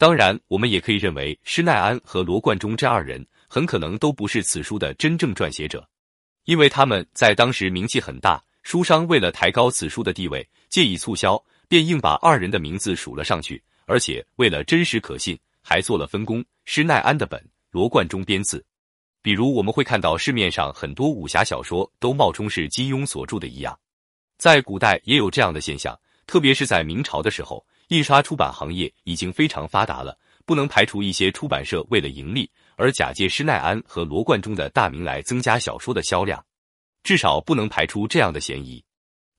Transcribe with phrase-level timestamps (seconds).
[0.00, 5.86] 当然，我们也可以认为施耐庵和罗贯中这二人很可能都不是此书的真正撰写者，
[6.44, 17.38] 因为他们在当时名气很大，书商为了抬高此书的地位，借以促销，便硬把二人的名字数了上去，而且为了真实可信，还做了分工：施耐庵的本，
[17.70, 18.64] 罗贯中编字。
[19.20, 23.78] 比如我们会看到市面上很多武侠小说都冒充是金庸所著的一样，
[24.38, 25.94] 在古代也有这样的现象，
[26.26, 30.16] 特别是在明朝的时候，印刷出版行业已经非常发达了，
[30.46, 36.44] 不能排除一些出版社为了盈利而假借施耐庵和罗贯中的大名来增加小说的销量，
[37.02, 38.82] 至少不能排除这样的嫌疑。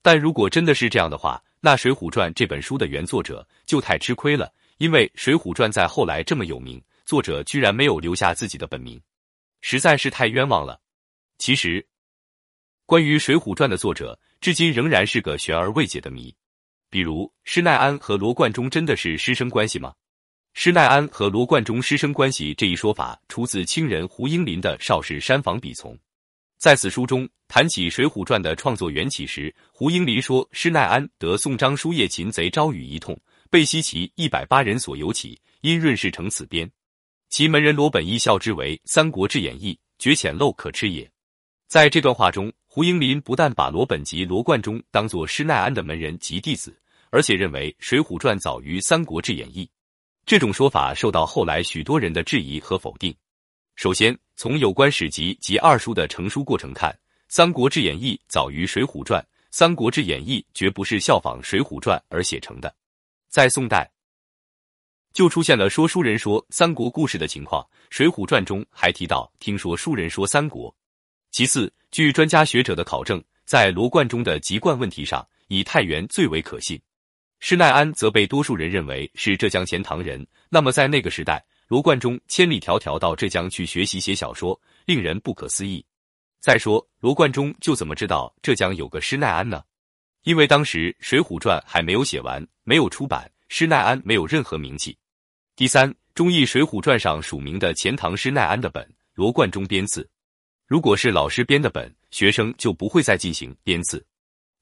[0.02, 9.00] 但如果真的是这样的话，那《水浒传》这本书的原作者就太吃亏了，因为《水浒传》在后来这么有名，作者居然没有留下自己的本名。
[9.62, 10.78] 实在是太冤枉了。
[11.38, 11.86] 其实，
[12.84, 16.34] 关于《水浒传》的作者，至今仍然是个悬而未解的谜。
[16.92, 19.94] 比如，施耐庵和罗贯中真的是师生关系吗？
[20.52, 25.94] 施耐庵和罗贯中师生关系这一说法，出自清人胡应麟的《邵氏山房笔从》。
[26.58, 33.18] 在此书中谈起《水浒传》的创作缘起时，胡应麟说：“施耐庵得宋张书夜擒贼招羽一通，
[33.48, 36.70] 被西岐一百八人所游起，因润饰成此编。”
[37.30, 41.10] 其门人罗本义笑之为《三国志演义》，绝浅陋可吃也。
[41.72, 46.78] 在这段话中，胡应麟不但把罗本及罗贯中当作施耐庵的门人及弟子，
[47.08, 49.64] 而且认为《水浒传》早于《三国志演义》。
[50.26, 53.16] 这种说法受到后来许多人的质疑和否定。
[53.74, 56.92] 首先，从有关史籍及二书的成书过程看，
[57.28, 59.18] 《三国志演义》早于《水浒传》，
[59.50, 62.76] 《三国志演义》绝不是效仿《水浒传》而写成的。
[63.30, 63.90] 在宋代。
[65.14, 70.74] 就出现了说书人说三国故事的情况，《水浒传》中还提到听说书人说三国。
[71.32, 76.78] 其次，据专家学者的考证，在罗贯中的籍贯问题上，以太原最为可信。
[77.40, 80.24] 施耐庵则被多数人认为是浙江钱塘人。
[80.50, 85.82] 那么在那个时代，罗贯中千里迢迢到浙江去学习写小说，令人不可思议。
[86.38, 89.62] 再说，罗贯中就怎么知道浙江有个施耐庵呢？
[90.24, 94.94] 因为当时《水浒传》还没有写完，没有出版，施耐庵没有任何名气。
[95.56, 100.06] 第三，中译《水浒传》上署名的钱塘施耐庵的本，罗贯中编字。
[100.66, 104.04] 如果是老师编的本，学生就不会再进行编字。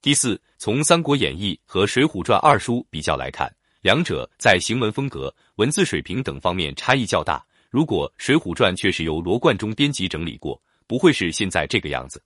[0.03, 7.45] 第四，从《三国演义》和《水浒传》二书比较来看，两者在行文风格、文字水平等方面差异较大。
[7.69, 12.23] 如果《水浒传》确实由罗贯中编辑整理过，不会是现在这个样子。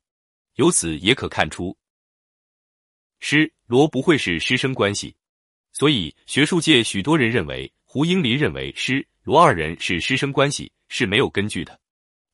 [0.55, 1.77] 由此也可看出，
[3.21, 5.15] 师罗不会是师生关系。
[5.73, 7.71] 所以，学术界许多人认为。
[7.95, 11.79] 胡应林认为师罗二人是师生关系是没有根据的。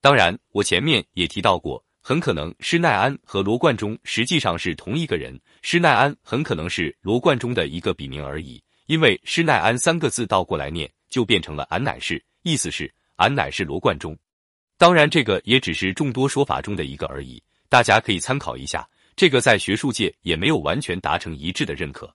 [0.01, 8.63] 当然，我前面也提到过，很可能施耐庵和罗贯中实际上是同一个人，施耐庵很可能是罗贯中的一个笔名而已。
[8.87, 14.17] 因为施耐庵三个字倒过来念就变成了俺乃是，意思是俺乃是罗贯中。
[14.79, 18.89] 当然，这个也只是众多说法中的一个而已，大家可以参考一下。
[19.15, 22.11] 这个在学术界也没有完全达成一致的认可。